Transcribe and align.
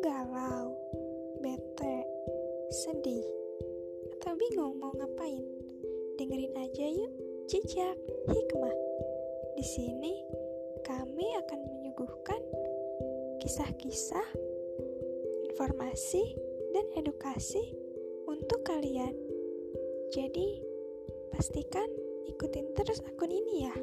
galau, 0.00 0.72
bete, 1.44 1.96
sedih, 2.72 3.24
atau 4.16 4.32
bingung 4.32 4.80
mau 4.80 4.96
ngapain? 4.96 5.44
Dengerin 6.16 6.56
aja 6.56 6.86
yuk, 6.88 7.12
jejak 7.44 7.96
hikmah. 8.32 8.76
Di 9.60 9.64
sini 9.64 10.24
kami 10.88 11.36
akan 11.44 11.60
menyuguhkan 11.68 12.40
kisah-kisah, 13.44 14.24
informasi, 15.52 16.24
dan 16.72 16.86
edukasi 16.96 17.76
untuk 18.24 18.64
kalian. 18.64 19.12
Jadi, 20.16 20.64
pastikan 21.28 21.88
ikutin 22.24 22.72
terus 22.72 23.04
akun 23.04 23.28
ini 23.28 23.68
ya. 23.68 23.76